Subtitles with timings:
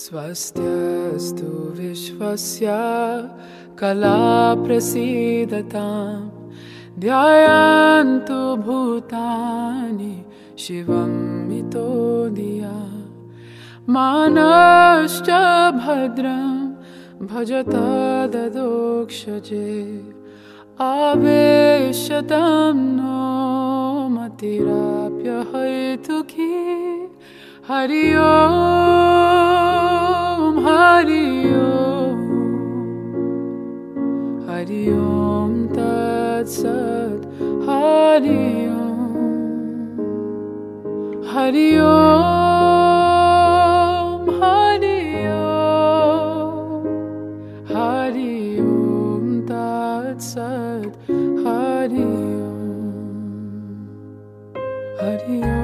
[0.00, 1.48] स्वस्त्यस्तु
[1.78, 2.66] विश्वस्य
[3.78, 4.20] कला
[4.64, 6.30] प्रसीदताम्
[7.02, 10.14] ध्यायन्तु भूतानि
[10.64, 11.12] शिवं
[11.48, 11.90] मितो
[12.38, 12.78] धिया
[13.96, 15.28] मानश्च
[15.82, 16.48] भद्रं
[17.32, 17.74] भजत
[18.36, 19.68] ददोक्षजे
[20.88, 23.20] आवेशतं नो
[24.16, 25.32] मतिराप्यहैतुकी
[27.68, 29.01] हरि ओम
[34.90, 37.22] Om Tat Sat
[37.66, 39.14] Hari Om.
[41.24, 41.92] Hari Om
[44.40, 46.86] Hari Om.
[47.68, 50.94] Hari Om Tat Sat
[51.44, 53.02] Hari Om.
[55.00, 55.61] Hari Om.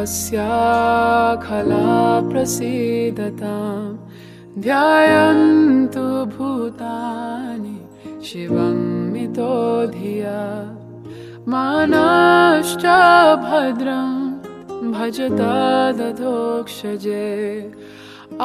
[0.00, 0.36] विश्वस्य
[1.44, 1.88] खला
[2.28, 3.96] प्रसीदताम्
[4.64, 7.76] ध्यायन्तु भूतानि
[8.26, 8.78] शिवं
[9.12, 9.56] मितो
[9.92, 10.40] धिया।
[11.52, 12.84] मानश्च
[13.44, 14.12] भद्रं
[14.96, 15.56] भजता
[16.00, 17.28] दधोक्षजे